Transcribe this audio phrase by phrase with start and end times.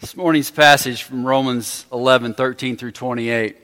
[0.00, 3.54] This morning's passage from Romans 11, 13 through 28.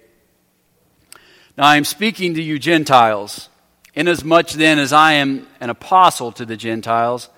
[1.56, 3.48] Now I am speaking to you Gentiles.
[3.94, 7.30] Inasmuch then as I am an apostle to the Gentiles,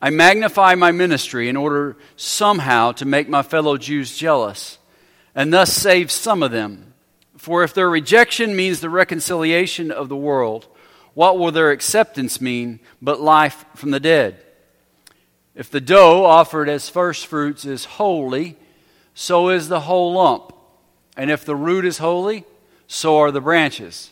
[0.00, 4.78] I magnify my ministry in order somehow to make my fellow Jews jealous,
[5.34, 6.94] and thus save some of them.
[7.36, 10.68] For if their rejection means the reconciliation of the world,
[11.14, 14.43] what will their acceptance mean but life from the dead?
[15.54, 18.56] If the dough offered as first fruits is holy,
[19.14, 20.52] so is the whole lump.
[21.16, 22.44] And if the root is holy,
[22.88, 24.10] so are the branches.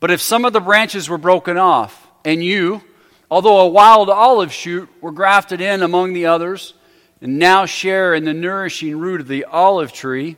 [0.00, 2.82] But if some of the branches were broken off, and you,
[3.30, 6.72] although a wild olive shoot, were grafted in among the others,
[7.20, 10.36] and now share in the nourishing root of the olive tree,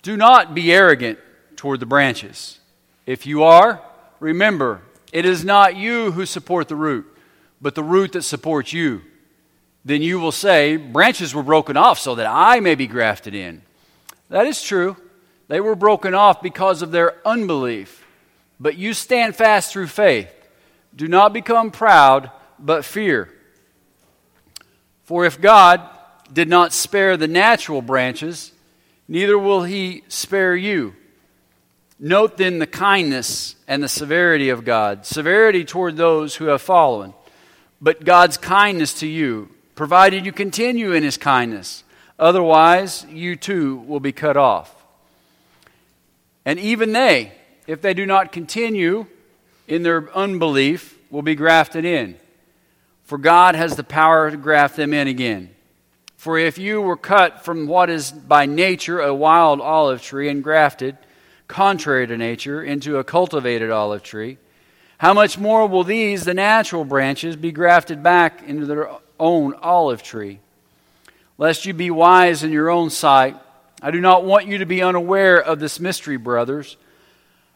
[0.00, 1.18] do not be arrogant
[1.56, 2.58] toward the branches.
[3.04, 3.82] If you are,
[4.20, 4.80] remember,
[5.12, 7.06] it is not you who support the root
[7.60, 9.02] but the root that supports you.
[9.84, 13.62] Then you will say, Branches were broken off so that I may be grafted in.
[14.28, 14.96] That is true.
[15.48, 18.04] They were broken off because of their unbelief.
[18.60, 20.32] But you stand fast through faith.
[20.94, 23.32] Do not become proud, but fear.
[25.04, 25.80] For if God
[26.32, 28.52] did not spare the natural branches,
[29.06, 30.94] neither will he spare you.
[31.98, 37.14] Note then the kindness and the severity of God severity toward those who have fallen
[37.80, 41.84] but God's kindness to you, provided you continue in his kindness.
[42.18, 44.74] Otherwise, you too will be cut off.
[46.44, 47.32] And even they,
[47.66, 49.06] if they do not continue
[49.66, 52.16] in their unbelief, will be grafted in.
[53.04, 55.50] For God has the power to graft them in again.
[56.16, 60.42] For if you were cut from what is by nature a wild olive tree and
[60.42, 60.98] grafted,
[61.46, 64.38] contrary to nature, into a cultivated olive tree,
[64.98, 70.02] how much more will these, the natural branches, be grafted back into their own olive
[70.02, 70.40] tree?
[71.38, 73.36] Lest you be wise in your own sight,
[73.80, 76.76] I do not want you to be unaware of this mystery, brothers.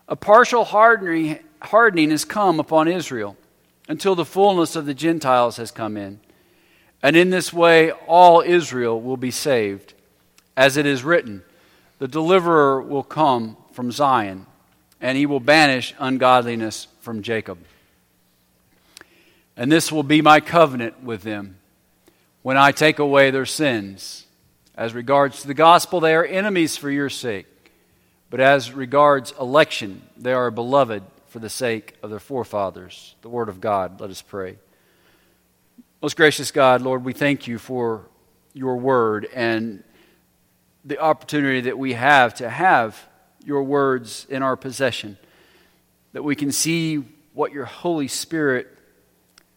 [0.09, 3.37] A partial hardening, hardening has come upon Israel
[3.89, 6.21] until the fullness of the Gentiles has come in.
[7.03, 9.95] And in this way, all Israel will be saved.
[10.57, 11.43] As it is written,
[11.99, 14.47] the deliverer will come from Zion,
[15.03, 17.59] and he will banish ungodliness from Jacob.
[19.57, 21.57] And this will be my covenant with them
[22.43, 24.27] when I take away their sins.
[24.75, 27.47] As regards to the gospel, they are enemies for your sake.
[28.31, 33.15] But as regards election, they are beloved for the sake of their forefathers.
[33.21, 34.01] The Word of God.
[34.01, 34.57] Let us pray.
[36.01, 38.03] Most gracious God, Lord, we thank you for
[38.55, 39.83] your Word and
[40.85, 42.99] the opportunity that we have to have
[43.45, 45.17] your words in our possession
[46.13, 47.03] that we can see
[47.35, 48.69] what your Holy Spirit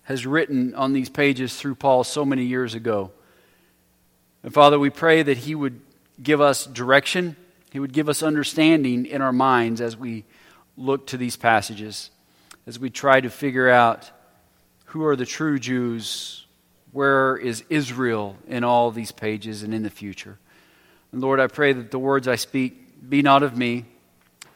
[0.04, 3.12] has written on these pages through Paul so many years ago.
[4.44, 5.82] And Father, we pray that He would
[6.22, 7.36] give us direction,
[7.72, 10.24] He would give us understanding in our minds as we
[10.78, 12.12] look to these passages,
[12.68, 14.10] as we try to figure out
[14.86, 16.46] who are the true Jews,
[16.92, 20.38] where is Israel in all these pages and in the future.
[21.12, 23.86] And Lord, I pray that the words I speak be not of me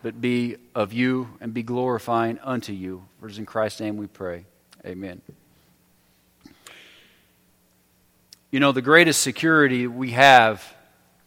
[0.02, 3.06] but be of you and be glorifying unto you.
[3.20, 4.46] For it is in Christ's name we pray.
[4.86, 5.22] Amen.
[8.52, 10.64] You know, the greatest security we have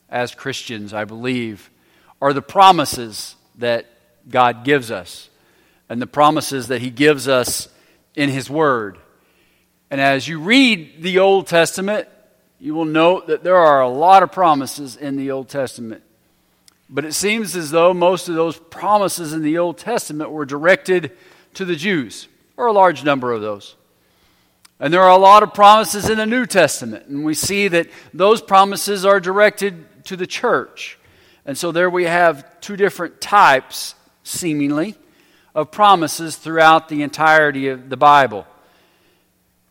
[0.09, 1.71] as Christians, I believe,
[2.21, 3.87] are the promises that
[4.29, 5.29] God gives us
[5.89, 7.69] and the promises that He gives us
[8.15, 8.99] in His Word.
[9.91, 12.09] And as you read the Old Testament,
[12.59, 16.03] you will note that there are a lot of promises in the Old Testament.
[16.95, 21.13] But it seems as though most of those promises in the Old Testament were directed
[21.55, 23.77] to the Jews, or a large number of those.
[24.79, 27.89] And there are a lot of promises in the New Testament, and we see that
[28.13, 30.99] those promises are directed to the church.
[31.47, 34.95] And so there we have two different types, seemingly,
[35.55, 38.47] of promises throughout the entirety of the Bible.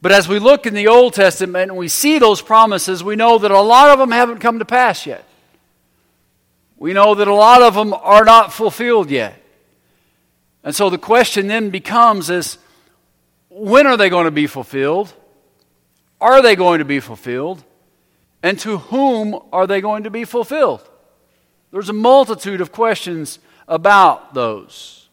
[0.01, 3.37] But as we look in the Old Testament and we see those promises, we know
[3.37, 5.23] that a lot of them haven't come to pass yet
[6.81, 9.39] we know that a lot of them are not fulfilled yet.
[10.63, 12.57] And so the question then becomes is
[13.49, 15.13] when are they going to be fulfilled?
[16.19, 17.63] Are they going to be fulfilled?
[18.41, 20.81] And to whom are they going to be fulfilled?
[21.69, 23.37] There's a multitude of questions
[23.67, 25.07] about those.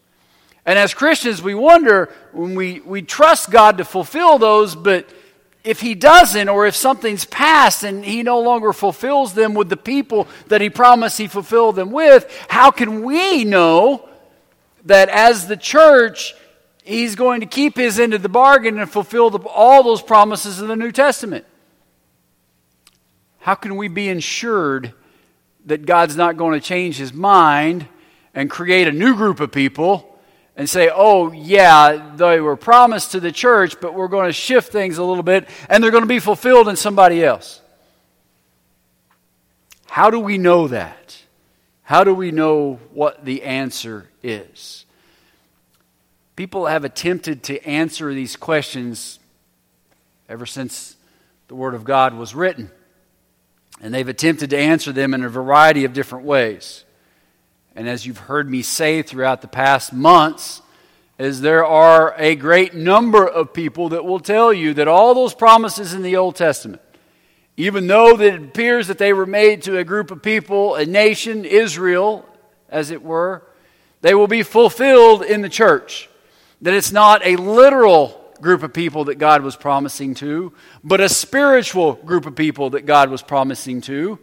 [0.65, 5.07] And as Christians, we wonder when we, we trust God to fulfill those, but
[5.69, 9.77] if he doesn't, or if something's passed and he no longer fulfills them with the
[9.77, 14.07] people that he promised he fulfilled them with, how can we know
[14.85, 16.33] that as the church,
[16.83, 20.59] he's going to keep his end of the bargain and fulfill the, all those promises
[20.59, 21.45] in the New Testament?
[23.39, 24.93] how can we be ensured
[25.65, 27.87] that God's not going to change his mind
[28.33, 30.08] and create a new group of people
[30.59, 34.73] and say, oh, yeah, they were promised to the church, but we're going to shift
[34.73, 37.61] things a little bit and they're going to be fulfilled in somebody else?
[39.87, 41.17] How do we know that?
[41.83, 44.83] How do we know what the answer is?
[46.35, 49.19] People have attempted to answer these questions
[50.27, 50.97] ever since
[51.47, 52.69] the Word of God was written.
[53.81, 56.83] And they've attempted to answer them in a variety of different ways.
[57.75, 60.61] And as you've heard me say throughout the past months,
[61.17, 65.33] is there are a great number of people that will tell you that all those
[65.33, 66.81] promises in the Old Testament,
[67.57, 70.85] even though that it appears that they were made to a group of people, a
[70.85, 72.25] nation, Israel,
[72.69, 73.43] as it were,
[74.01, 76.09] they will be fulfilled in the church.
[76.61, 81.09] That it's not a literal group of people that God was promising to, but a
[81.09, 84.19] spiritual group of people that God was promising to.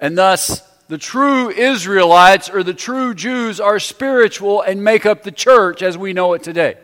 [0.00, 5.32] And thus, the true Israelites or the true Jews are spiritual and make up the
[5.32, 6.76] church as we know it today.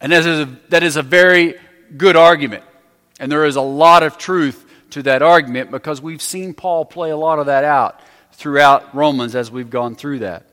[0.00, 1.54] And that is a, that is a very
[1.96, 2.64] good argument.
[3.20, 7.10] And there is a lot of truth to that argument because we've seen Paul play
[7.10, 8.00] a lot of that out
[8.32, 10.46] throughout Romans as we've gone through that.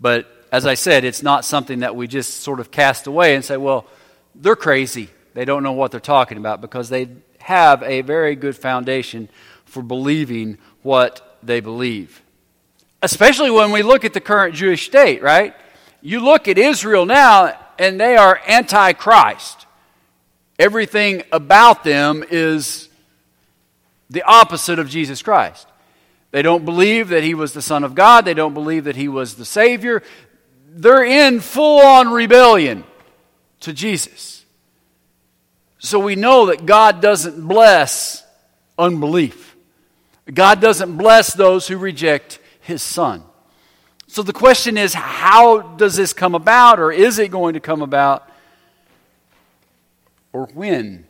[0.00, 3.44] But as I said, it's not something that we just sort of cast away and
[3.44, 3.86] say, well,
[4.34, 5.10] they're crazy.
[5.34, 7.08] They don't know what they're talking about because they
[7.44, 9.28] have a very good foundation
[9.64, 12.22] for believing what they believe.
[13.02, 15.54] Especially when we look at the current Jewish state, right?
[16.00, 19.66] You look at Israel now, and they are anti Christ.
[20.58, 22.88] Everything about them is
[24.10, 25.66] the opposite of Jesus Christ.
[26.30, 28.24] They don't believe that he was the Son of God.
[28.24, 30.02] They don't believe that he was the Savior
[30.74, 32.84] they're in full on rebellion
[33.60, 34.43] to Jesus.
[35.84, 38.24] So we know that God doesn't bless
[38.78, 39.54] unbelief.
[40.32, 43.22] God doesn't bless those who reject his son.
[44.06, 47.82] So the question is how does this come about, or is it going to come
[47.82, 48.26] about,
[50.32, 51.04] or when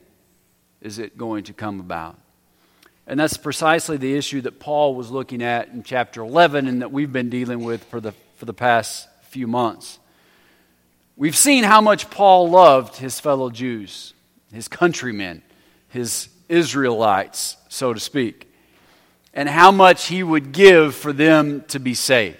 [0.80, 2.18] is it going to come about?
[3.06, 6.90] And that's precisely the issue that Paul was looking at in chapter 11 and that
[6.90, 10.00] we've been dealing with for the, for the past few months.
[11.16, 14.13] We've seen how much Paul loved his fellow Jews,
[14.54, 15.42] his countrymen,
[15.88, 18.50] his Israelites, so to speak,
[19.32, 22.38] and how much he would give for them to be saved.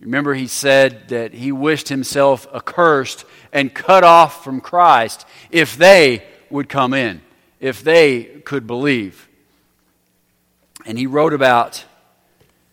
[0.00, 6.24] Remember, he said that he wished himself accursed and cut off from Christ if they
[6.50, 7.22] would come in,
[7.60, 9.28] if they could believe.
[10.84, 11.84] And he wrote about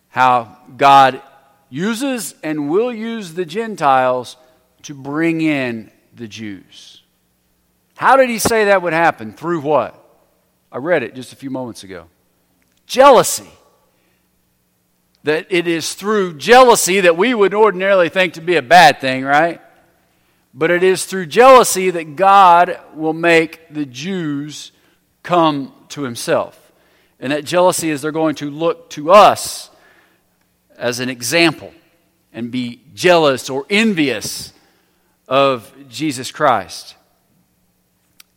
[0.08, 1.22] how God
[1.70, 4.36] uses and will use the Gentiles
[4.82, 7.02] to bring in the Jews.
[7.96, 9.32] How did he say that would happen?
[9.32, 10.00] Through what?
[10.70, 12.06] I read it just a few moments ago.
[12.86, 13.48] Jealousy.
[15.22, 19.24] That it is through jealousy that we would ordinarily think to be a bad thing,
[19.24, 19.60] right?
[20.52, 24.72] But it is through jealousy that God will make the Jews
[25.22, 26.72] come to himself.
[27.18, 29.70] And that jealousy is they're going to look to us
[30.76, 31.72] as an example
[32.32, 34.52] and be jealous or envious
[35.28, 36.96] of Jesus Christ.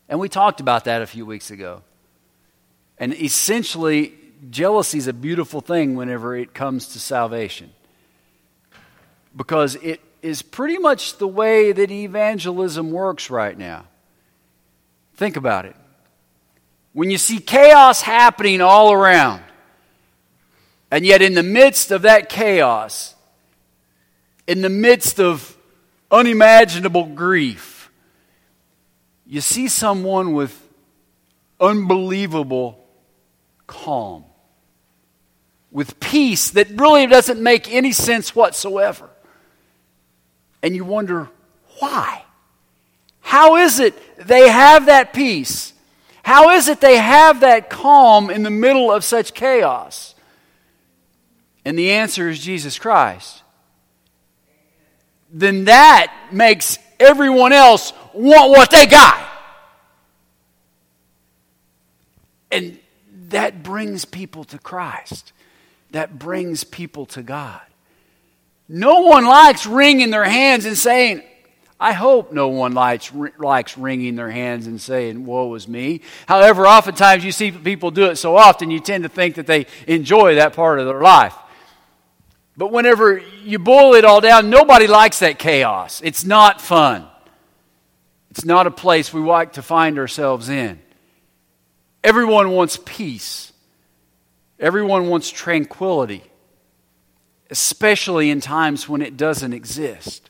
[0.09, 1.82] And we talked about that a few weeks ago.
[2.98, 4.13] And essentially,
[4.50, 7.72] jealousy is a beautiful thing whenever it comes to salvation.
[9.36, 13.86] Because it is pretty much the way that evangelism works right now.
[15.15, 15.75] Think about it.
[16.93, 19.43] When you see chaos happening all around,
[20.89, 23.13] and yet, in the midst of that chaos,
[24.48, 25.58] in the midst of
[26.10, 27.76] unimaginable grief,
[29.27, 30.57] you see someone with
[31.60, 32.84] unbelievable
[33.65, 34.24] calm,
[35.69, 39.10] with peace that really doesn't make any sense whatsoever.
[40.63, 41.29] And you wonder,
[41.79, 42.24] why?
[43.19, 43.93] How is it
[44.25, 45.74] they have that peace?
[46.24, 50.15] How is it they have that calm in the middle of such chaos?
[51.65, 53.43] And the answer is Jesus Christ.
[55.29, 59.24] Then that makes everyone else want what they got.
[62.51, 62.79] And
[63.29, 65.33] that brings people to Christ.
[65.91, 67.62] That brings people to God.
[68.69, 71.24] No one likes wringing their hands and saying,
[71.79, 76.01] I hope no one likes, likes wringing their hands and saying, Woe is me.
[76.27, 79.67] However, oftentimes you see people do it so often, you tend to think that they
[79.86, 81.36] enjoy that part of their life.
[82.57, 86.01] But whenever you boil it all down, nobody likes that chaos.
[86.03, 87.07] It's not fun.
[88.38, 90.79] It's not a place we like to find ourselves in.
[92.03, 93.51] Everyone wants peace.
[94.60, 96.22] Everyone wants tranquility,
[97.50, 100.29] especially in times when it doesn't exist.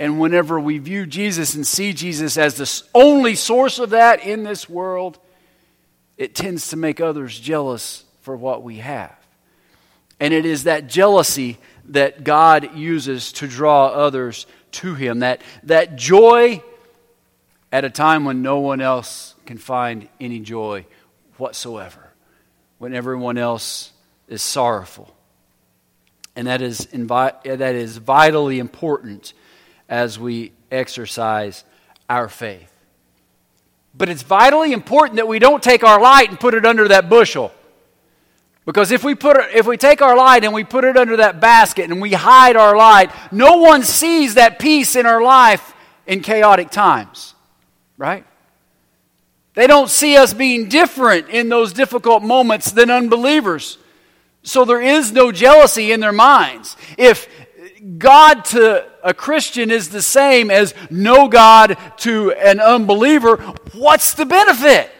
[0.00, 4.42] And whenever we view Jesus and see Jesus as the only source of that in
[4.42, 5.20] this world,
[6.16, 9.16] it tends to make others jealous for what we have.
[10.18, 11.58] And it is that jealousy
[11.90, 16.60] that God uses to draw others to Him, that, that joy
[17.74, 20.86] at a time when no one else can find any joy
[21.38, 22.12] whatsoever,
[22.78, 23.90] when everyone else
[24.28, 25.12] is sorrowful.
[26.36, 29.32] And that is, invi- that is vitally important
[29.88, 31.64] as we exercise
[32.08, 32.70] our faith.
[33.92, 37.08] But it's vitally important that we don't take our light and put it under that
[37.10, 37.52] bushel.
[38.64, 41.40] Because if we, put if we take our light and we put it under that
[41.40, 45.74] basket and we hide our light, no one sees that peace in our life
[46.06, 47.33] in chaotic times.
[47.96, 48.26] Right?
[49.54, 53.78] They don't see us being different in those difficult moments than unbelievers.
[54.42, 56.76] So there is no jealousy in their minds.
[56.98, 57.28] If
[57.98, 63.36] God to a Christian is the same as no God to an unbeliever,
[63.72, 64.90] what's the benefit?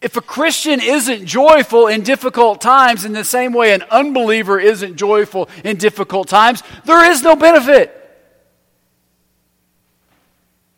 [0.00, 4.96] If a Christian isn't joyful in difficult times in the same way an unbeliever isn't
[4.96, 8.03] joyful in difficult times, there is no benefit.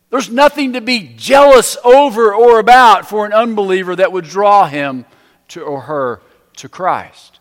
[0.09, 5.05] There's nothing to be jealous over or about for an unbeliever that would draw him
[5.49, 6.21] to, or her
[6.57, 7.39] to Christ.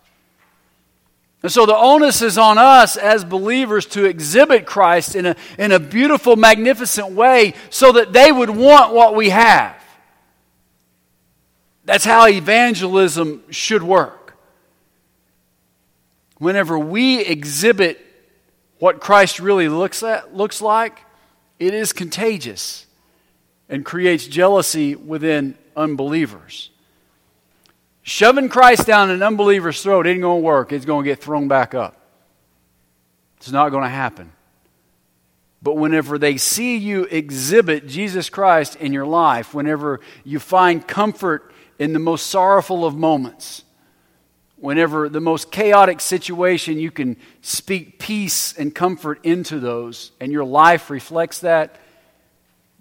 [1.42, 5.70] And so the onus is on us as believers to exhibit Christ in a, in
[5.70, 9.80] a beautiful, magnificent way so that they would want what we have.
[11.84, 14.36] That's how evangelism should work.
[16.38, 18.04] Whenever we exhibit
[18.80, 20.98] what Christ really looks, at, looks like,
[21.58, 22.86] it is contagious
[23.68, 26.70] and creates jealousy within unbelievers.
[28.02, 30.72] Shoving Christ down an unbeliever's throat ain't going to work.
[30.72, 31.96] It's going to get thrown back up.
[33.38, 34.32] It's not going to happen.
[35.62, 41.52] But whenever they see you exhibit Jesus Christ in your life, whenever you find comfort
[41.78, 43.64] in the most sorrowful of moments,
[44.56, 50.44] whenever the most chaotic situation, you can speak peace and comfort into those, and your
[50.44, 51.76] life reflects that,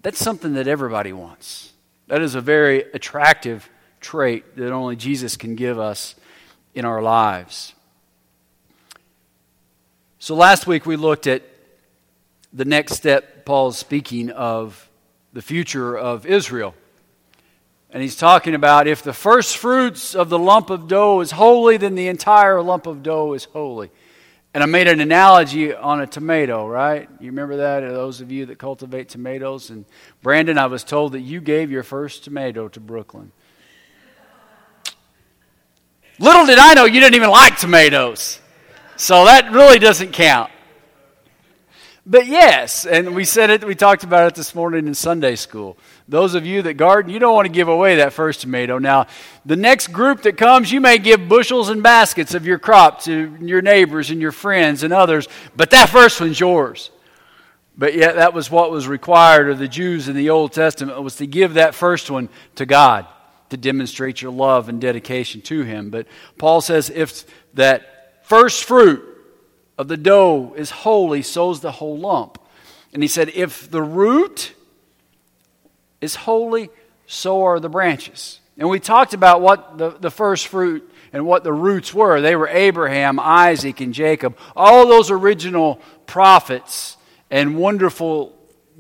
[0.01, 1.74] that's something that everybody wants.
[2.08, 6.15] That is a very attractive trait that only Jesus can give us
[6.74, 7.74] in our lives.
[10.20, 11.44] So last week we looked at
[12.53, 14.89] the next step Paul's speaking of
[15.34, 16.74] the future of Israel.
[17.95, 21.77] And he's talking about if the first fruits of the lump of dough is holy,
[21.77, 23.89] then the entire lump of dough is holy.
[24.53, 27.07] And I made an analogy on a tomato, right?
[27.21, 27.79] You remember that?
[27.79, 29.69] Those of you that cultivate tomatoes.
[29.69, 29.85] And
[30.21, 33.31] Brandon, I was told that you gave your first tomato to Brooklyn.
[36.19, 38.41] Little did I know you didn't even like tomatoes.
[38.97, 40.51] So that really doesn't count.
[42.05, 45.75] But yes, and we said it, we talked about it this morning in Sunday school.
[46.07, 48.77] Those of you that garden, you don't want to give away that first tomato.
[48.77, 49.07] Now,
[49.43, 53.35] the next group that comes, you may give bushels and baskets of your crop to
[53.41, 56.91] your neighbors and your friends and others, but that first one's yours.
[57.77, 61.15] But yet, that was what was required of the Jews in the Old Testament was
[61.17, 63.07] to give that first one to God
[63.50, 65.89] to demonstrate your love and dedication to Him.
[65.89, 66.07] But
[66.38, 69.03] Paul says if that first fruit
[69.77, 72.39] of the dough is holy, so's the whole lump.
[72.93, 74.53] And he said, if the root
[76.01, 76.69] is holy,
[77.07, 78.39] so are the branches.
[78.57, 82.21] And we talked about what the, the first fruit and what the roots were.
[82.21, 84.37] They were Abraham, Isaac, and Jacob.
[84.55, 86.97] All those original prophets
[87.29, 88.37] and wonderful,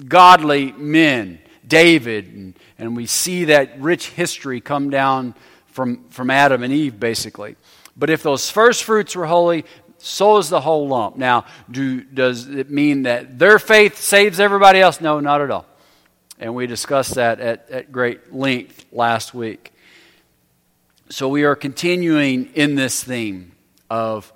[0.07, 1.39] godly men.
[1.67, 5.33] David, and, and we see that rich history come down
[5.67, 7.55] from, from Adam and Eve, basically.
[7.97, 9.65] But if those first fruits were holy,
[9.97, 11.17] so is the whole lump.
[11.17, 15.01] Now, do, does it mean that their faith saves everybody else?
[15.01, 15.65] No, not at all.
[16.39, 19.73] And we discussed that at, at great length last week.
[21.09, 23.53] So we are continuing in this theme
[23.89, 24.33] of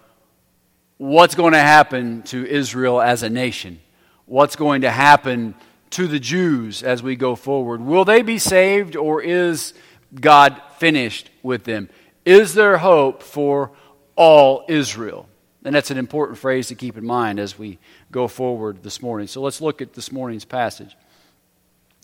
[0.98, 3.80] what's going to happen to Israel as a nation,
[4.26, 5.56] what's going to happen
[5.92, 7.82] to the Jews as we go forward.
[7.82, 9.74] Will they be saved or is
[10.14, 11.90] God finished with them?
[12.26, 13.72] Is there hope for
[14.16, 15.28] all Israel?
[15.66, 17.80] And that's an important phrase to keep in mind as we
[18.12, 19.28] go forward this morning.
[19.28, 20.96] So let's look at this morning's passage.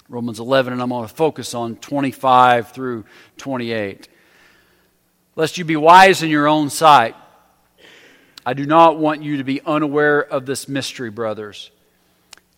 [0.07, 3.05] Romans 11, and I'm going to focus on 25 through
[3.37, 4.07] 28.
[5.35, 7.15] Lest you be wise in your own sight,
[8.45, 11.71] I do not want you to be unaware of this mystery, brothers.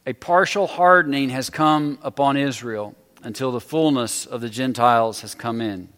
[0.08, 5.60] a partial hardening has come upon Israel until the fullness of the Gentiles has come
[5.60, 5.90] in.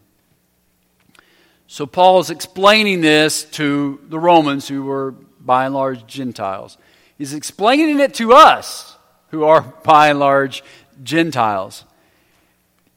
[1.68, 6.76] So Paul is explaining this to the Romans who were by and large Gentiles.
[7.16, 8.96] He's explaining it to us
[9.28, 10.64] who are by and large
[11.02, 11.84] Gentiles.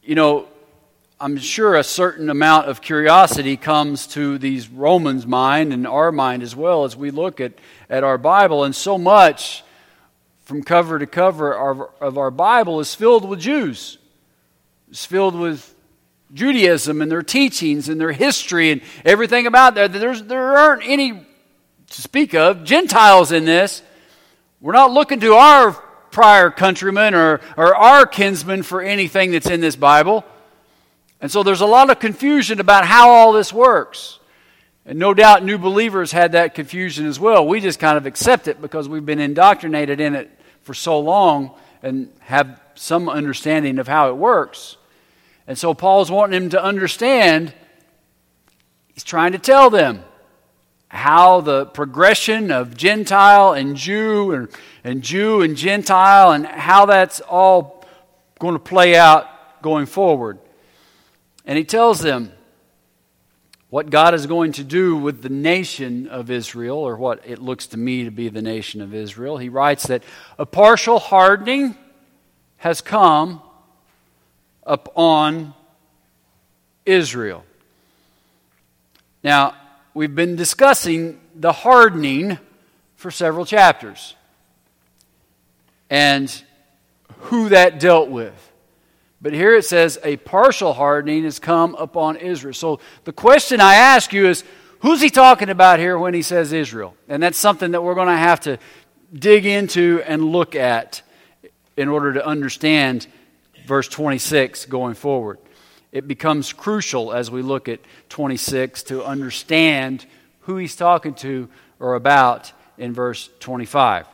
[0.02, 0.48] You know,
[1.20, 6.44] I'm sure a certain amount of curiosity comes to these Romans' mind and our mind
[6.44, 7.54] as well as we look at,
[7.90, 9.64] at our Bible, and so much
[10.44, 11.54] from cover to cover
[12.02, 13.98] of our Bible is filled with Jews.
[14.90, 15.74] It's filled with
[16.34, 19.94] Judaism and their teachings and their history and everything about that.
[19.94, 23.82] There's, there aren't any to speak of Gentiles in this.
[24.60, 25.83] We're not looking to our
[26.14, 30.24] prior countrymen or, or our kinsmen for anything that's in this Bible.
[31.20, 34.20] And so there's a lot of confusion about how all this works.
[34.86, 37.48] And no doubt new believers had that confusion as well.
[37.48, 40.30] We just kind of accept it because we've been indoctrinated in it
[40.62, 41.52] for so long
[41.82, 44.78] and have some understanding of how it works.
[45.48, 47.54] And so Paul's wanting them to understand,
[48.94, 50.04] he's trying to tell them
[50.94, 54.48] how the progression of Gentile and Jew and,
[54.84, 57.84] and Jew and Gentile and how that's all
[58.38, 59.28] going to play out
[59.64, 60.38] going forward.
[61.48, 62.32] And he tells them
[63.72, 67.66] what God is going to do with the nation of Israel, or what it looks
[67.68, 69.40] to me to be the nation of Israel.
[69.40, 70.04] He writes that
[70.38, 71.76] a partial hardening
[72.58, 73.42] has come
[74.62, 75.56] upon
[76.86, 77.44] Israel.
[79.24, 79.56] Now,
[79.94, 82.40] we've been discussing the hardening
[82.96, 84.16] for several chapters
[85.90, 86.44] and
[87.18, 88.52] who that dealt with.
[89.22, 92.54] But here it says a partial hardening has come upon Israel.
[92.54, 94.44] So the question I ask you is
[94.80, 96.96] who's he talking about here when he says Israel?
[97.08, 98.58] And that's something that we're going to have to
[99.14, 101.02] dig into and look at
[101.78, 103.08] in order to understand
[103.66, 105.40] verse 26 going forward.
[105.94, 107.80] It becomes crucial as we look at
[108.10, 110.06] 26 to understand
[110.42, 111.48] who he's talking to
[111.80, 114.08] or about in verse 25.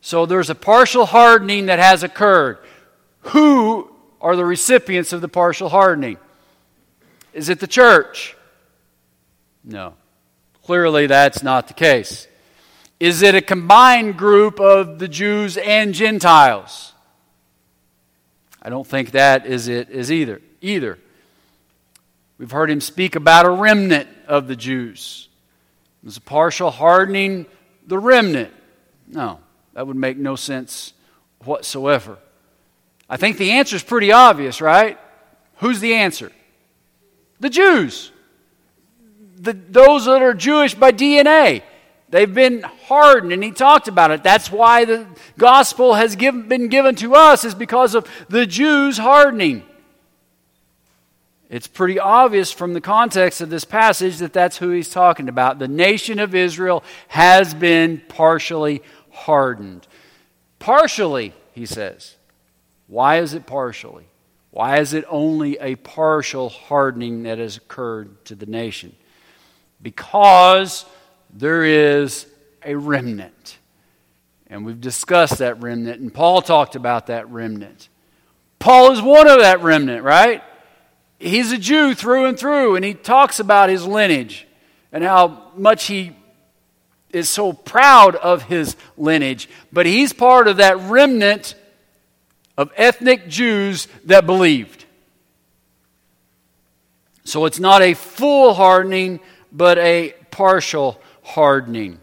[0.00, 2.58] So there's a partial hardening that has occurred.
[3.32, 6.16] Who are the recipients of the partial hardening?
[7.32, 8.36] Is it the church?
[9.64, 9.94] No.
[10.62, 12.28] Clearly, that's not the case.
[13.00, 16.92] Is it a combined group of the Jews and Gentiles?
[18.62, 20.40] I don't think that is it is either.
[20.60, 20.98] Either.
[22.38, 25.28] We've heard him speak about a remnant of the Jews.
[26.02, 27.46] There's a partial hardening
[27.86, 28.52] the remnant.
[29.08, 29.40] No,
[29.72, 30.92] that would make no sense
[31.44, 32.18] whatsoever.
[33.08, 34.98] I think the answer is pretty obvious, right?
[35.56, 36.32] Who's the answer?
[37.40, 38.10] The Jews.
[39.38, 41.62] The, those that are Jewish by DNA.
[42.08, 44.22] They've been hardened, and he talked about it.
[44.22, 45.06] That's why the
[45.38, 49.64] gospel has given, been given to us, is because of the Jews hardening.
[51.48, 55.58] It's pretty obvious from the context of this passage that that's who he's talking about.
[55.58, 58.82] The nation of Israel has been partially
[59.12, 59.86] hardened.
[60.58, 62.16] Partially, he says.
[62.88, 64.06] Why is it partially?
[64.50, 68.96] Why is it only a partial hardening that has occurred to the nation?
[69.80, 70.84] Because
[71.32, 72.26] there is
[72.64, 73.58] a remnant.
[74.48, 77.88] And we've discussed that remnant, and Paul talked about that remnant.
[78.58, 80.42] Paul is one of that remnant, right?
[81.18, 84.46] He's a Jew through and through, and he talks about his lineage
[84.92, 86.14] and how much he
[87.10, 89.48] is so proud of his lineage.
[89.72, 91.54] But he's part of that remnant
[92.58, 94.84] of ethnic Jews that believed.
[97.24, 101.98] So it's not a full hardening, but a partial hardening.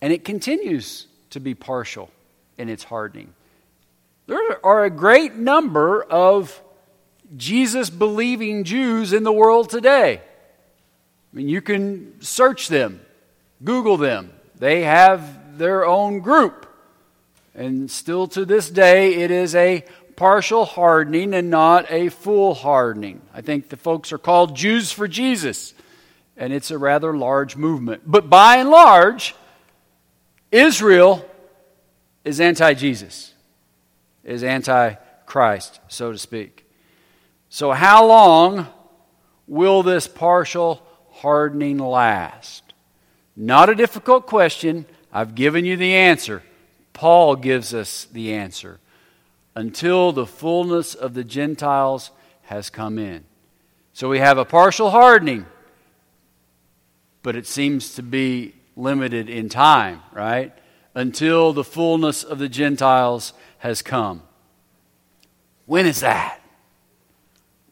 [0.00, 2.10] And it continues to be partial
[2.58, 3.32] in its hardening.
[4.26, 6.62] There are a great number of
[7.36, 10.20] Jesus believing Jews in the world today.
[10.20, 13.00] I mean, you can search them,
[13.62, 14.32] Google them.
[14.56, 16.66] They have their own group.
[17.54, 19.84] And still to this day, it is a
[20.16, 23.20] partial hardening and not a full hardening.
[23.32, 25.74] I think the folks are called Jews for Jesus
[26.36, 28.02] and it's a rather large movement.
[28.06, 29.34] But by and large,
[30.50, 31.24] Israel
[32.24, 33.33] is anti Jesus,
[34.24, 34.94] is anti
[35.26, 36.66] Christ, so to speak.
[37.48, 38.66] So, how long
[39.46, 42.62] will this partial hardening last?
[43.36, 44.86] Not a difficult question.
[45.12, 46.42] I've given you the answer.
[46.92, 48.80] Paul gives us the answer.
[49.54, 52.10] Until the fullness of the Gentiles
[52.42, 53.24] has come in.
[53.92, 55.46] So we have a partial hardening
[57.24, 60.52] but it seems to be limited in time, right?
[60.94, 63.32] until the fullness of the Gentiles
[63.64, 64.20] has come.
[65.64, 66.38] When is that?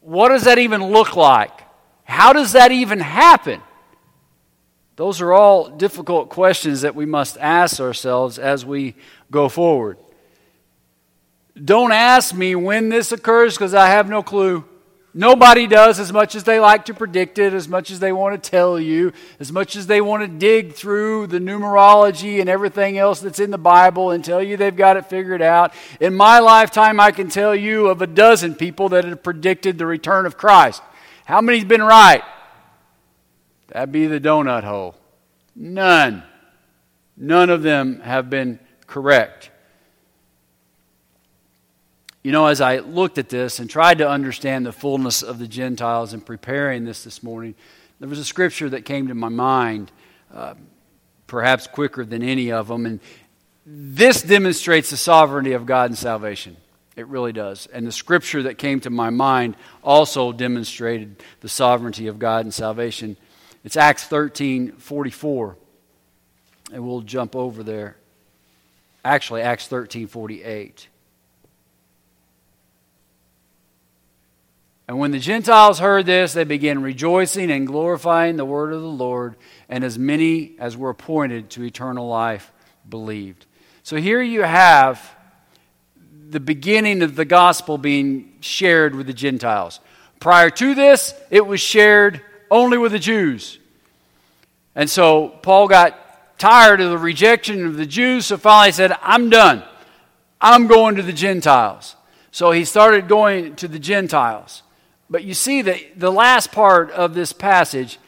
[0.01, 1.51] What does that even look like?
[2.03, 3.61] How does that even happen?
[4.95, 8.95] Those are all difficult questions that we must ask ourselves as we
[9.29, 9.99] go forward.
[11.63, 14.65] Don't ask me when this occurs because I have no clue.
[15.15, 18.41] Nobody does as much as they like to predict it, as much as they want
[18.41, 22.97] to tell you, as much as they want to dig through the numerology and everything
[22.97, 25.71] else that's in the Bible and tell you they've got it figured out.
[25.99, 29.85] In my lifetime, I can tell you of a dozen people that have predicted the
[29.85, 30.81] return of Christ.
[31.25, 32.23] How many's been right?
[33.67, 34.95] That'd be the donut hole.
[35.55, 36.23] None.
[37.15, 39.51] None of them have been correct.
[42.23, 45.47] You know, as I looked at this and tried to understand the fullness of the
[45.47, 47.53] Gentiles in preparing this this morning,
[47.99, 49.91] there was a scripture that came to my mind,
[50.33, 50.53] uh,
[51.27, 52.85] perhaps quicker than any of them.
[52.85, 53.01] And
[53.65, 56.55] this demonstrates the sovereignty of God and salvation.
[56.95, 57.67] It really does.
[57.67, 62.53] And the scripture that came to my mind also demonstrated the sovereignty of God and
[62.53, 63.17] salvation.
[63.65, 65.57] It's Acts 13 44.
[66.71, 67.97] And we'll jump over there.
[69.03, 70.87] Actually, Acts 13 48.
[74.87, 78.87] And when the Gentiles heard this, they began rejoicing and glorifying the word of the
[78.87, 79.35] Lord,
[79.69, 82.51] and as many as were appointed to eternal life
[82.89, 83.45] believed.
[83.83, 85.15] So here you have
[86.29, 89.79] the beginning of the gospel being shared with the Gentiles.
[90.19, 93.59] Prior to this, it was shared only with the Jews.
[94.75, 98.97] And so Paul got tired of the rejection of the Jews, so finally he said,
[99.01, 99.63] I'm done.
[100.41, 101.95] I'm going to the Gentiles.
[102.31, 104.63] So he started going to the Gentiles.
[105.09, 107.99] But you see that the last part of this passage,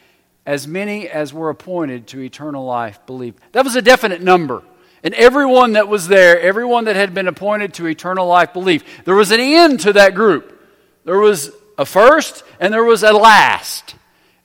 [0.46, 3.36] as many as were appointed to eternal life believe.
[3.52, 4.64] That was a definite number.
[5.04, 8.84] And everyone that was there, everyone that had been appointed to eternal life believe.
[9.06, 10.60] There was an end to that group.
[11.04, 13.96] There was a first and there was a last.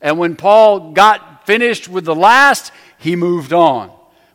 [0.01, 3.91] And when Paul got finished with the last, he moved on.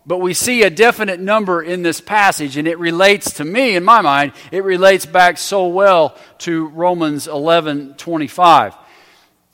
[0.08, 3.84] But we see a definite number in this passage, and it relates to me, in
[3.84, 8.76] my mind, it relates back so well to Romans 11 25.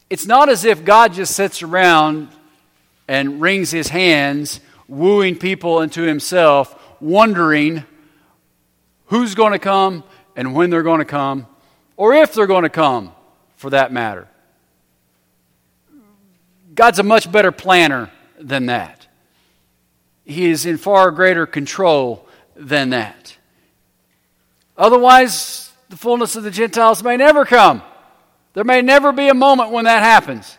[0.09, 2.27] It's not as if God just sits around
[3.07, 4.59] and wrings his hands,
[4.89, 7.85] wooing people into himself, wondering
[9.05, 10.03] who's going to come
[10.35, 11.47] and when they're going to come,
[11.95, 13.13] or if they're going to come,
[13.55, 14.27] for that matter.
[16.73, 19.00] God's a much better planner than that.
[20.31, 23.37] He is in far greater control than that.
[24.77, 27.81] Otherwise, the fullness of the Gentiles may never come.
[28.53, 30.57] There may never be a moment when that happens.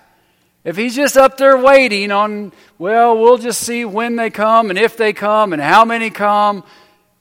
[0.64, 4.78] If he's just up there waiting on, well, we'll just see when they come and
[4.78, 6.64] if they come and how many come,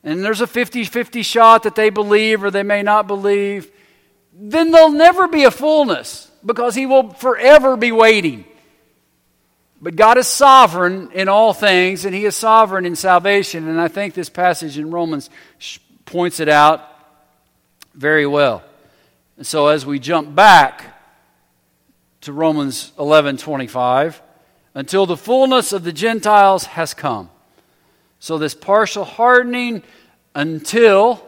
[0.04, 3.72] and there's a 50 50 shot that they believe or they may not believe,
[4.34, 8.46] then there'll never be a fullness because he will forever be waiting.
[9.82, 13.68] But God is sovereign in all things, and He is sovereign in salvation.
[13.68, 15.30] And I think this passage in Romans
[16.06, 16.88] points it out
[17.96, 18.64] very well.
[19.38, 21.00] And so as we jump back
[22.22, 24.22] to Romans 11 25,
[24.76, 27.30] until the fullness of the Gentiles has come.
[28.20, 29.82] So this partial hardening
[30.36, 31.28] until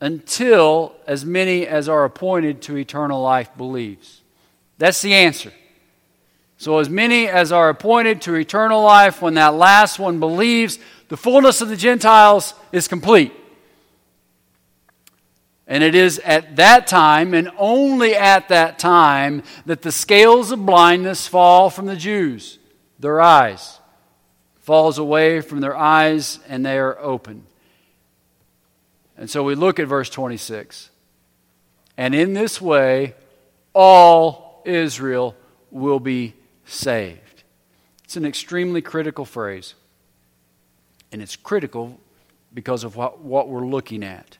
[0.00, 4.22] until as many as are appointed to eternal life believes.
[4.78, 5.52] That's the answer.
[6.60, 11.16] So, as many as are appointed to eternal life, when that last one believes, the
[11.16, 13.32] fullness of the Gentiles is complete.
[15.66, 20.66] And it is at that time, and only at that time, that the scales of
[20.66, 22.58] blindness fall from the Jews,
[22.98, 23.78] their eyes.
[24.58, 27.46] Falls away from their eyes, and they are open.
[29.16, 30.90] And so we look at verse 26.
[31.96, 33.14] And in this way,
[33.72, 35.34] all Israel
[35.70, 36.34] will be
[36.70, 37.42] saved.
[38.04, 39.74] It's an extremely critical phrase.
[41.12, 41.98] And it's critical
[42.54, 44.38] because of what, what we're looking at.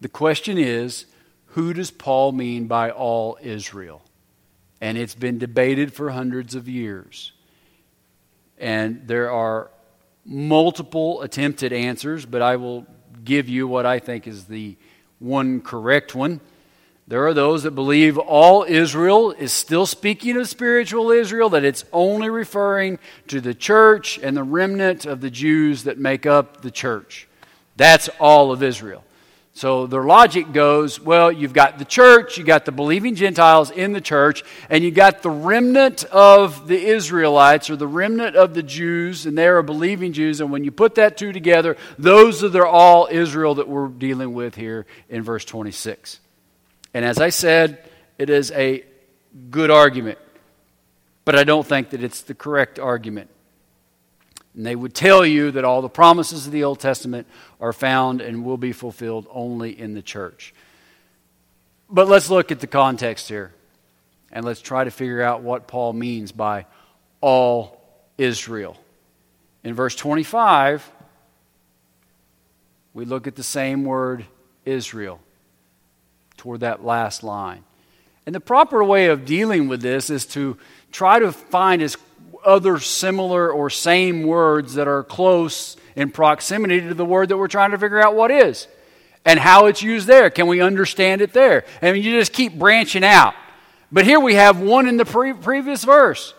[0.00, 1.06] The question is
[1.52, 4.02] who does Paul mean by all Israel?
[4.80, 7.32] And it's been debated for hundreds of years.
[8.58, 9.70] And there are
[10.24, 12.86] multiple attempted answers, but I will
[13.24, 14.76] give you what I think is the
[15.18, 16.40] one correct one.
[17.08, 21.86] There are those that believe all Israel is still speaking of spiritual Israel, that it's
[21.90, 26.70] only referring to the church and the remnant of the Jews that make up the
[26.70, 27.26] church.
[27.76, 29.04] That's all of Israel.
[29.54, 33.94] So their logic goes well, you've got the church, you've got the believing Gentiles in
[33.94, 38.62] the church, and you've got the remnant of the Israelites or the remnant of the
[38.62, 40.42] Jews, and they are believing Jews.
[40.42, 44.34] And when you put that two together, those are the all Israel that we're dealing
[44.34, 46.20] with here in verse 26.
[46.94, 48.84] And as I said, it is a
[49.50, 50.18] good argument,
[51.24, 53.30] but I don't think that it's the correct argument.
[54.54, 57.26] And they would tell you that all the promises of the Old Testament
[57.60, 60.52] are found and will be fulfilled only in the church.
[61.88, 63.52] But let's look at the context here
[64.32, 66.66] and let's try to figure out what Paul means by
[67.20, 67.80] all
[68.18, 68.76] Israel.
[69.64, 70.90] In verse 25,
[72.94, 74.24] we look at the same word,
[74.64, 75.20] Israel,
[76.38, 77.64] toward that last line.
[78.24, 80.56] And the proper way of dealing with this is to
[80.92, 81.96] try to find as
[82.44, 87.48] other similar or same words that are close in proximity to the word that we're
[87.48, 88.68] trying to figure out what is
[89.24, 90.30] and how it's used there.
[90.30, 91.64] Can we understand it there?
[91.82, 93.34] I mean, you just keep branching out.
[93.90, 96.34] But here we have one in the pre- previous verse.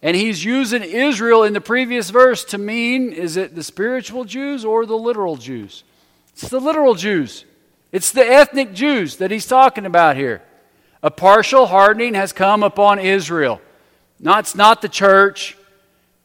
[0.00, 4.64] And he's using Israel in the previous verse to mean is it the spiritual Jews
[4.64, 5.82] or the literal Jews?
[6.32, 7.44] It's the literal Jews.
[7.90, 10.42] It's the ethnic Jews that he's talking about here.
[11.02, 13.60] A partial hardening has come upon Israel.
[14.20, 15.56] No, it's not the church.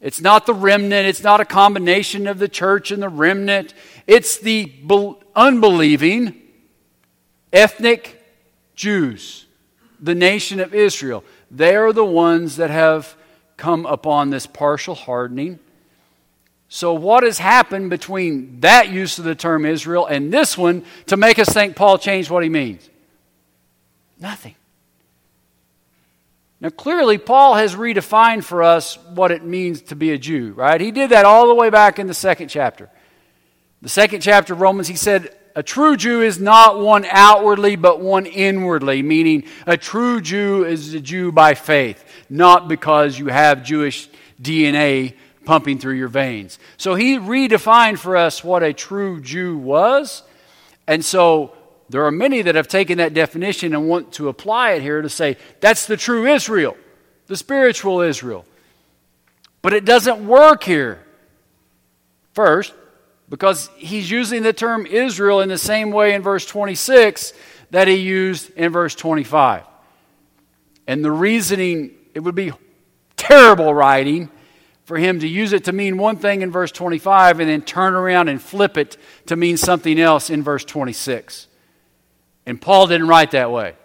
[0.01, 1.07] It's not the remnant.
[1.07, 3.73] It's not a combination of the church and the remnant.
[4.07, 6.41] It's the be- unbelieving
[7.53, 8.19] ethnic
[8.75, 9.45] Jews,
[9.99, 11.23] the nation of Israel.
[11.49, 13.15] They are the ones that have
[13.55, 15.59] come upon this partial hardening.
[16.75, 21.15] So, what has happened between that use of the term Israel and this one to
[21.15, 22.89] make us think Paul changed what he means?
[24.19, 24.55] Nothing.
[26.59, 30.81] Now, clearly, Paul has redefined for us what it means to be a Jew, right?
[30.81, 32.89] He did that all the way back in the second chapter.
[33.83, 38.01] The second chapter of Romans, he said, A true Jew is not one outwardly, but
[38.01, 43.63] one inwardly, meaning a true Jew is a Jew by faith, not because you have
[43.63, 44.09] Jewish
[44.41, 45.13] DNA
[45.45, 46.59] pumping through your veins.
[46.77, 50.23] So he redefined for us what a true Jew was.
[50.87, 51.53] And so
[51.89, 55.09] there are many that have taken that definition and want to apply it here to
[55.09, 56.77] say that's the true Israel,
[57.27, 58.45] the spiritual Israel.
[59.61, 61.03] But it doesn't work here.
[62.33, 62.73] First,
[63.29, 67.33] because he's using the term Israel in the same way in verse 26
[67.71, 69.63] that he used in verse 25.
[70.87, 72.51] And the reasoning, it would be
[73.15, 74.29] terrible writing
[74.85, 77.93] for him to use it to mean one thing in verse 25 and then turn
[77.93, 81.47] around and flip it to mean something else in verse 26.
[82.45, 83.75] And Paul didn't write that way.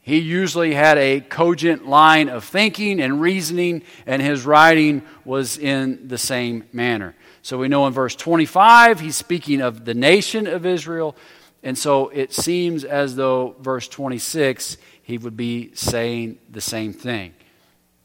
[0.00, 6.06] He usually had a cogent line of thinking and reasoning, and his writing was in
[6.06, 7.16] the same manner.
[7.42, 11.16] So we know in verse 25, he's speaking of the nation of Israel.
[11.64, 17.34] And so it seems as though verse 26, he would be saying the same thing.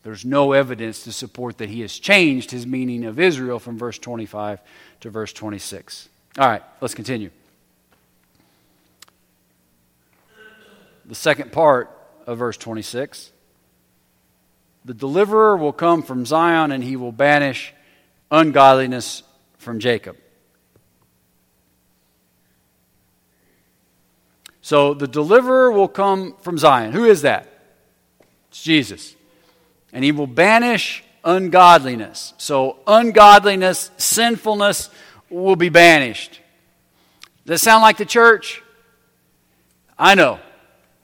[0.03, 3.99] There's no evidence to support that he has changed his meaning of Israel from verse
[3.99, 4.59] 25
[5.01, 6.09] to verse 26.
[6.39, 7.29] All right, let's continue.
[11.11, 11.89] the second part
[12.25, 13.33] of verse 26.
[14.85, 17.73] The deliverer will come from Zion and he will banish
[18.31, 19.21] ungodliness
[19.57, 20.15] from Jacob.
[24.61, 26.93] So the deliverer will come from Zion.
[26.93, 27.45] Who is that?
[28.47, 29.13] It's Jesus.
[29.93, 32.33] And he will banish ungodliness.
[32.37, 34.89] So ungodliness, sinfulness
[35.29, 36.39] will be banished.
[37.45, 38.61] Does that sound like the church?
[39.97, 40.39] I know.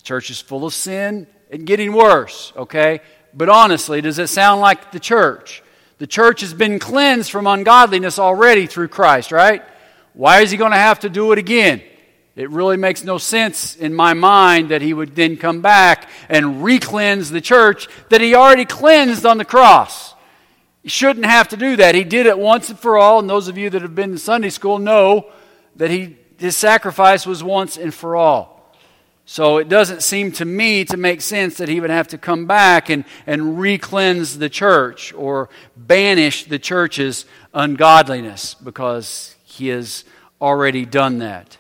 [0.03, 3.01] Church is full of sin and getting worse, okay?
[3.33, 5.61] But honestly, does it sound like the church?
[5.97, 9.63] The church has been cleansed from ungodliness already through Christ, right?
[10.13, 11.81] Why is he going to have to do it again?
[12.37, 16.63] It really makes no sense in my mind that he would then come back and
[16.63, 20.13] re cleanse the church that he already cleansed on the cross.
[20.83, 21.95] He shouldn't have to do that.
[21.95, 24.17] He did it once and for all, and those of you that have been in
[24.19, 25.31] Sunday school know
[25.77, 28.71] that he, his sacrifice was once and for all.
[29.25, 32.45] So it doesn't seem to me to make sense that he would have to come
[32.45, 40.05] back and, and re cleanse the church or banish the church's ungodliness because he has
[40.39, 41.57] already done that.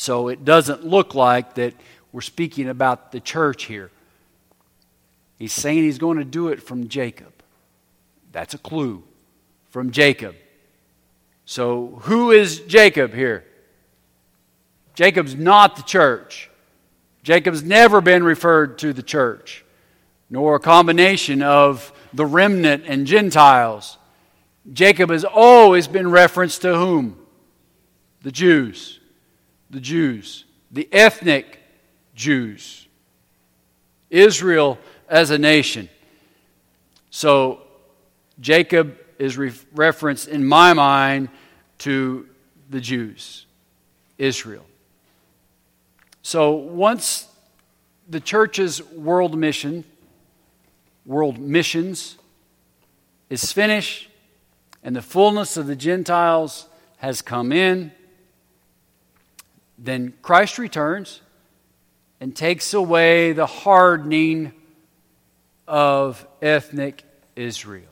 [0.00, 1.74] So it doesn't look like that
[2.10, 3.90] we're speaking about the church here.
[5.38, 7.34] He's saying he's going to do it from Jacob.
[8.32, 9.02] That's a clue.
[9.68, 10.36] From Jacob.
[11.44, 13.44] So who is Jacob here?
[14.94, 16.48] Jacob's not the church.
[17.22, 19.66] Jacob's never been referred to the church,
[20.30, 23.98] nor a combination of the remnant and Gentiles.
[24.72, 27.18] Jacob has always been referenced to whom?
[28.22, 28.99] The Jews.
[29.70, 31.58] The Jews, the ethnic
[32.14, 32.86] Jews,
[34.10, 34.78] Israel
[35.08, 35.88] as a nation.
[37.10, 37.62] So
[38.40, 41.28] Jacob is re- referenced in my mind
[41.78, 42.28] to
[42.68, 43.46] the Jews,
[44.18, 44.64] Israel.
[46.22, 47.28] So once
[48.08, 49.84] the church's world mission,
[51.06, 52.16] world missions,
[53.28, 54.08] is finished
[54.82, 56.66] and the fullness of the Gentiles
[56.98, 57.92] has come in,
[59.82, 61.22] then Christ returns
[62.20, 64.52] and takes away the hardening
[65.66, 67.02] of ethnic
[67.34, 67.86] Israel.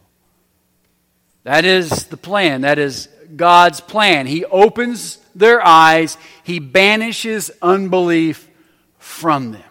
[1.45, 2.61] That is the plan.
[2.61, 4.27] That is God's plan.
[4.27, 8.49] He opens their eyes, He banishes unbelief
[8.99, 9.63] from them.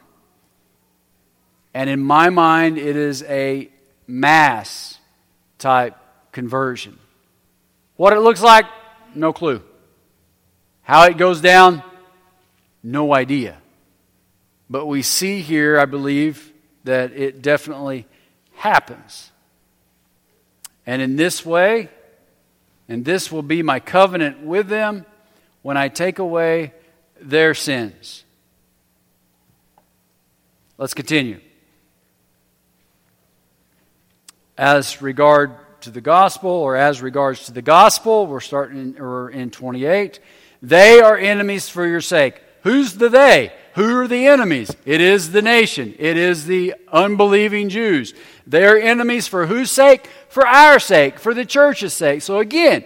[1.73, 3.69] And in my mind, it is a
[4.07, 4.97] mass
[5.59, 5.95] type
[6.31, 6.97] conversion.
[7.97, 8.65] What it looks like,
[9.13, 9.61] no clue.
[10.81, 11.83] How it goes down,
[12.91, 13.57] no idea.
[14.69, 16.51] But we see here, I believe,
[16.85, 18.05] that it definitely
[18.55, 19.31] happens.
[20.85, 21.89] And in this way,
[22.87, 25.05] and this will be my covenant with them
[25.61, 26.73] when I take away
[27.19, 28.23] their sins.
[30.77, 31.41] Let's continue.
[34.57, 39.51] As regard to the gospel, or as regards to the gospel, we're starting in, in
[39.51, 40.19] 28.
[40.61, 42.41] They are enemies for your sake.
[42.67, 43.53] Who's the they?
[43.75, 44.75] Who are the enemies?
[44.83, 45.95] It is the nation.
[45.97, 48.13] It is the unbelieving Jews.
[48.45, 50.09] They are enemies for whose sake?
[50.27, 52.21] For our sake, for the church's sake.
[52.21, 52.83] So again,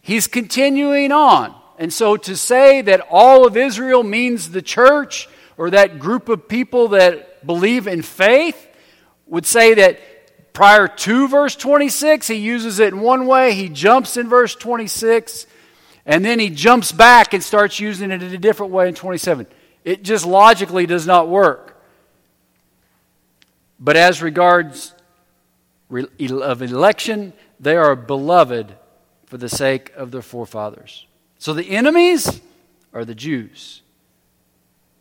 [0.00, 1.52] he's continuing on.
[1.76, 6.46] And so to say that all of Israel means the church or that group of
[6.46, 8.68] people that believe in faith
[9.26, 14.16] would say that prior to verse 26, he uses it in one way, he jumps
[14.16, 15.48] in verse 26,
[16.04, 19.46] and then he jumps back and starts using it in a different way in 27.
[19.84, 21.80] It just logically does not work.
[23.78, 24.94] But as regards
[25.90, 28.74] of election, they are beloved
[29.26, 31.06] for the sake of their forefathers.
[31.38, 32.40] So the enemies
[32.92, 33.82] are the Jews.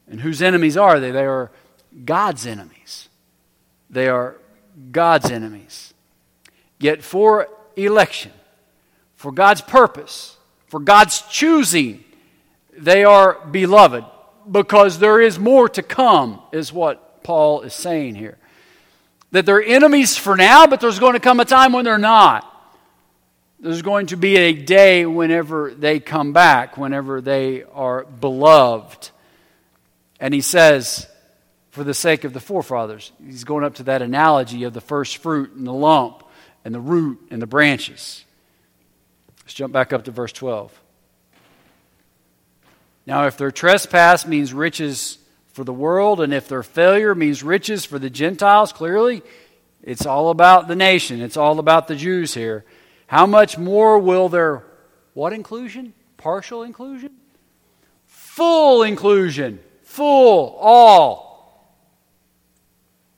[0.10, 1.12] And whose enemies are they?
[1.12, 1.52] They are
[2.06, 3.10] God's enemies.
[3.90, 4.38] They are
[4.92, 5.94] God's enemies.
[6.80, 8.32] Yet for election,
[9.16, 10.38] for God's purpose,
[10.72, 12.02] for God's choosing,
[12.72, 14.06] they are beloved
[14.50, 18.38] because there is more to come, is what Paul is saying here.
[19.32, 22.48] That they're enemies for now, but there's going to come a time when they're not.
[23.60, 29.10] There's going to be a day whenever they come back, whenever they are beloved.
[30.22, 31.06] And he says,
[31.72, 33.12] for the sake of the forefathers.
[33.22, 36.24] He's going up to that analogy of the first fruit and the lump
[36.64, 38.24] and the root and the branches.
[39.52, 40.82] Let's jump back up to verse 12.
[43.06, 47.84] Now, if their trespass means riches for the world, and if their failure means riches
[47.84, 49.22] for the Gentiles, clearly
[49.84, 51.20] it's all about the nation.
[51.22, 52.64] It's all about the Jews here.
[53.08, 54.64] How much more will their
[55.16, 55.94] what inclusion?
[56.16, 57.12] Partial inclusion?
[58.08, 59.60] Full inclusion.
[59.84, 61.68] Full, all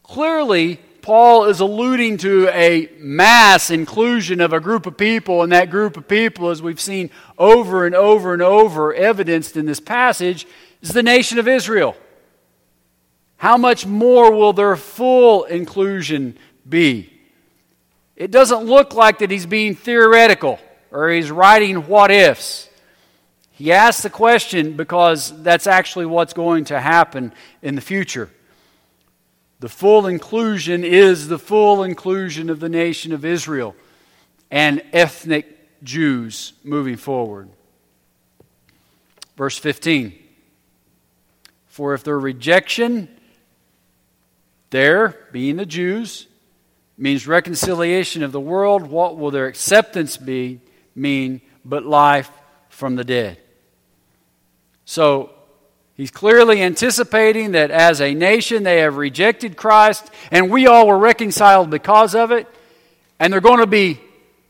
[0.01, 5.69] Clearly, Paul is alluding to a mass inclusion of a group of people, and that
[5.69, 10.47] group of people, as we've seen over and over and over evidenced in this passage,
[10.81, 11.97] is the nation of Israel.
[13.35, 16.37] How much more will their full inclusion
[16.67, 17.11] be?
[18.15, 20.57] It doesn't look like that he's being theoretical
[20.89, 22.69] or he's writing what ifs.
[23.51, 28.29] He asks the question because that's actually what's going to happen in the future.
[29.63, 33.77] The full inclusion is the full inclusion of the nation of Israel
[34.51, 37.47] and ethnic Jews moving forward.
[39.37, 40.19] Verse 15
[41.67, 43.07] For if their rejection,
[44.69, 46.27] there, being the Jews,
[46.97, 50.59] means reconciliation of the world, what will their acceptance be
[50.93, 52.29] mean but life
[52.67, 53.37] from the dead?
[54.83, 55.32] So
[55.95, 60.97] He's clearly anticipating that as a nation they have rejected Christ, and we all were
[60.97, 62.47] reconciled because of it,
[63.19, 63.99] and they're going to be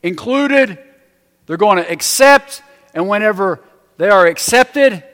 [0.02, 0.78] included,
[1.46, 2.62] they're going to accept,
[2.94, 3.60] and whenever
[3.98, 5.04] they are accepted,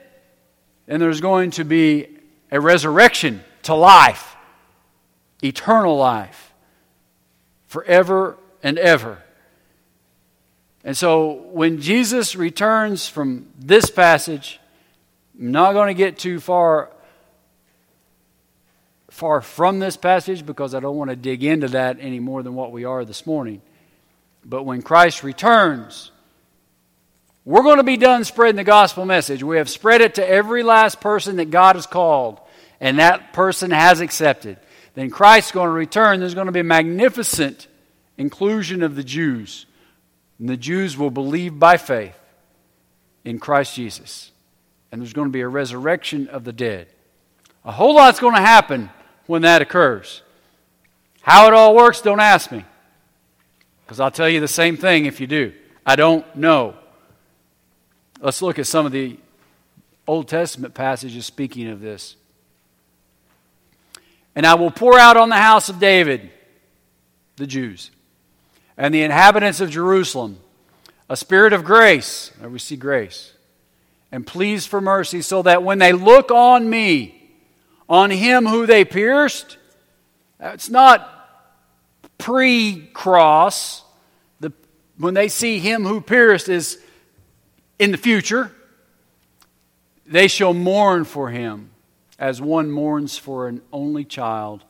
[0.87, 2.07] then there's going to be
[2.53, 4.37] a resurrection to life,
[5.43, 6.53] eternal life,
[7.66, 9.18] forever and ever.
[10.85, 14.60] And so when Jesus returns from this passage,
[15.39, 16.91] I'm not going to get too far
[19.11, 22.55] far from this passage because I don't want to dig into that any more than
[22.55, 23.61] what we are this morning.
[24.45, 26.11] But when Christ returns,
[27.45, 29.43] We're going to be done spreading the gospel message.
[29.43, 32.41] We have spread it to every last person that God has called,
[32.81, 34.59] and that person has accepted.
[34.95, 36.20] Then Christ's going to return.
[36.20, 37.66] There's going to be a magnificent
[38.18, 39.66] inclusion of the Jews.
[40.39, 42.18] And the Jews will believe by faith
[43.24, 44.31] in Christ Jesus.
[44.91, 46.88] And there's going to be a resurrection of the dead.
[47.64, 48.91] A whole lot's going to happen
[49.26, 50.22] when that occurs.
[51.22, 52.64] How it all works, don't ask me.
[53.84, 55.53] Because I'll tell you the same thing if you do.
[55.84, 56.74] I don't know.
[58.20, 59.18] Let's look at some of the
[60.07, 62.16] Old Testament passages speaking of this.
[64.34, 66.30] And I will pour out on the house of David,
[67.36, 67.91] the Jews,
[68.76, 70.38] and the inhabitants of Jerusalem
[71.11, 72.30] a spirit of grace.
[72.41, 73.32] There we see grace.
[74.13, 77.17] And pleas for mercy, so that when they look on me,
[77.89, 79.57] on him who they pierced,
[80.41, 81.09] it's not
[82.19, 83.85] pre cross.
[84.41, 84.53] The,
[84.99, 86.81] when they see him who pierced is
[87.79, 88.53] in the future,
[90.07, 91.71] they shall mourn for him
[92.19, 94.65] as one mourns for an only child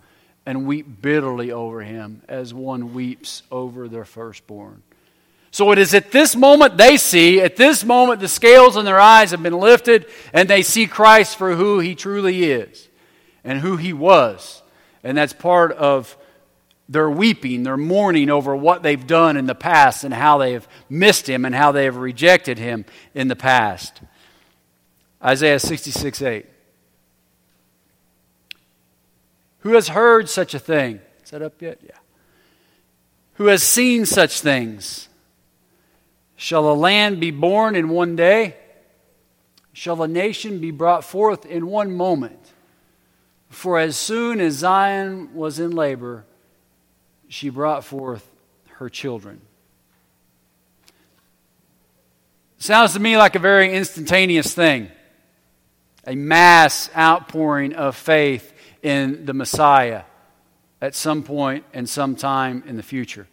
[0.47, 4.83] and weep bitterly over him as one weeps over their firstborn.
[5.51, 9.01] So it is at this moment they see, at this moment the scales in their
[9.01, 12.89] eyes have been lifted and they see Christ for who he truly is
[13.43, 14.63] and who he was.
[15.03, 16.17] And that's part of
[16.89, 20.69] their weeping, their mourning over what they've done in the past and how they have
[20.89, 22.85] missed him and how they have rejected him
[23.15, 24.01] in the past.
[25.23, 26.47] Isaiah 66 8.
[29.61, 31.01] Who has heard such a thing?
[31.23, 31.79] Is that up yet?
[31.83, 31.99] Yeah.
[33.35, 35.10] Who has seen such things?
[36.41, 38.57] Shall a land be born in one day?
[39.75, 42.41] Shall a nation be brought forth in one moment?
[43.51, 46.25] For as soon as Zion was in labor,
[47.29, 48.27] she brought forth
[48.79, 49.43] her children.
[52.57, 54.91] Sounds to me like a very instantaneous thing
[56.07, 58.51] a mass outpouring of faith
[58.83, 60.05] in the Messiah
[60.81, 63.27] at some point and some time in the future.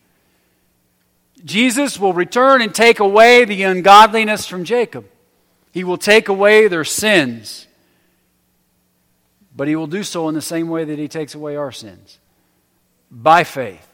[1.43, 5.05] Jesus will return and take away the ungodliness from Jacob.
[5.71, 7.67] He will take away their sins.
[9.55, 12.19] But he will do so in the same way that he takes away our sins
[13.09, 13.87] by faith.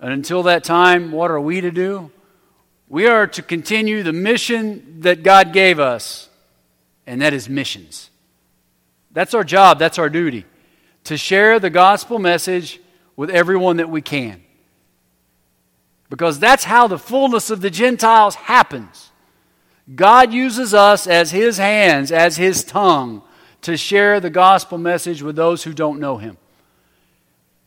[0.00, 2.10] And until that time, what are we to do?
[2.88, 6.28] We are to continue the mission that God gave us,
[7.06, 8.10] and that is missions.
[9.12, 10.44] That's our job, that's our duty
[11.04, 12.80] to share the gospel message
[13.14, 14.42] with everyone that we can.
[16.10, 19.10] Because that's how the fullness of the Gentiles happens.
[19.94, 23.22] God uses us as His hands, as His tongue,
[23.62, 26.36] to share the gospel message with those who don't know Him.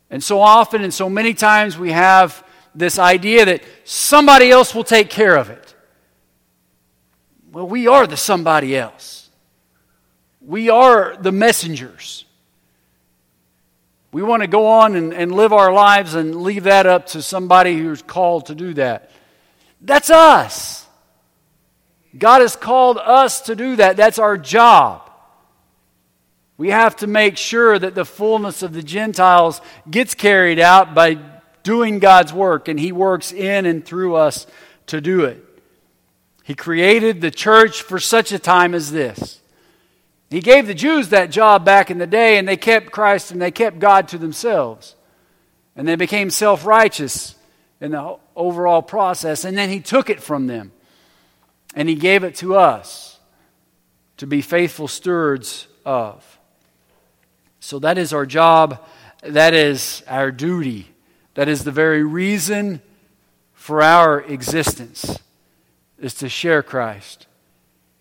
[0.09, 4.83] And so often and so many times we have this idea that somebody else will
[4.83, 5.75] take care of it.
[7.51, 9.29] Well, we are the somebody else.
[10.41, 12.25] We are the messengers.
[14.11, 17.21] We want to go on and, and live our lives and leave that up to
[17.21, 19.11] somebody who's called to do that.
[19.81, 20.85] That's us.
[22.17, 23.97] God has called us to do that.
[23.97, 25.09] That's our job.
[26.57, 31.19] We have to make sure that the fullness of the Gentiles gets carried out by
[31.61, 34.47] doing God's work, and He works in and through us
[34.87, 35.43] to do it.
[36.43, 39.41] He created the church for such a time as this.
[40.29, 43.41] He gave the Jews that job back in the day, and they kept Christ and
[43.41, 44.95] they kept God to themselves.
[45.75, 47.35] And they became self righteous
[47.79, 49.45] in the overall process.
[49.45, 50.71] And then He took it from them
[51.75, 53.19] and He gave it to us
[54.17, 56.39] to be faithful stewards of.
[57.59, 58.83] So that is our job.
[59.21, 60.87] That is our duty.
[61.35, 62.81] That is the very reason
[63.53, 65.19] for our existence
[65.99, 67.27] is to share Christ.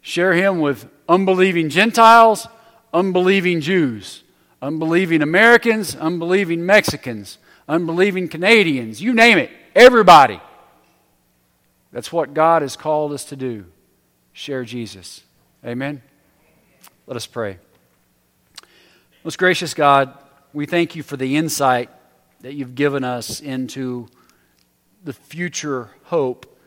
[0.00, 2.46] Share him with unbelieving Gentiles,
[2.92, 4.22] unbelieving Jews,
[4.60, 7.38] unbelieving Americans, unbelieving Mexicans,
[7.68, 10.40] unbelieving Canadians, you name it, everybody.
[11.92, 13.66] That's what God has called us to do.
[14.32, 15.22] Share Jesus.
[15.64, 16.02] Amen.
[17.06, 17.58] Let us pray.
[19.24, 20.12] Most gracious God,
[20.52, 21.90] we thank you for the insight
[22.40, 24.08] that you've given us into
[25.04, 26.58] the future hope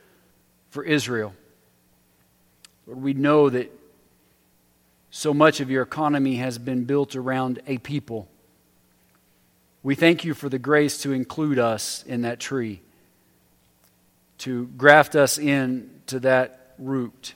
[0.70, 1.34] for Israel.
[2.88, 3.72] Lord, we know that
[5.12, 8.28] so much of your economy has been built around a people.
[9.82, 12.82] We thank you for the grace to include us in that tree,
[14.40, 17.34] to graft us in to that root.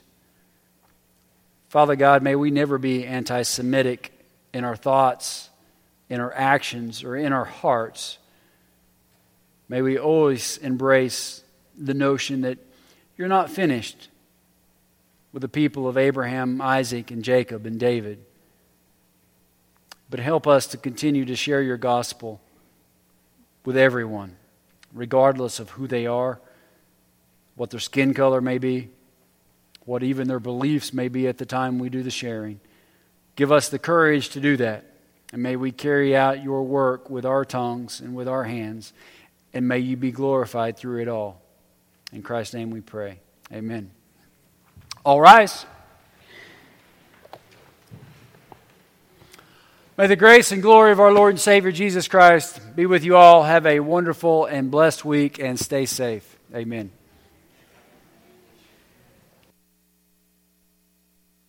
[1.68, 4.12] Father God, may we never be anti Semitic
[4.52, 5.50] in our thoughts,
[6.08, 8.18] in our actions, or in our hearts.
[9.68, 11.42] May we always embrace
[11.76, 12.58] the notion that
[13.16, 14.08] you're not finished
[15.34, 18.24] with the people of Abraham, Isaac, and Jacob and David.
[20.08, 22.40] But help us to continue to share your gospel
[23.64, 24.36] with everyone,
[24.92, 26.40] regardless of who they are,
[27.56, 28.90] what their skin color may be,
[29.84, 32.60] what even their beliefs may be at the time we do the sharing.
[33.34, 34.84] Give us the courage to do that.
[35.32, 38.92] And may we carry out your work with our tongues and with our hands.
[39.52, 41.42] And may you be glorified through it all.
[42.12, 43.18] In Christ's name we pray.
[43.52, 43.90] Amen.
[45.04, 45.66] All rise.
[49.96, 53.16] May the grace and glory of our Lord and Savior Jesus Christ be with you
[53.16, 53.44] all.
[53.44, 56.38] Have a wonderful and blessed week and stay safe.
[56.54, 56.90] Amen.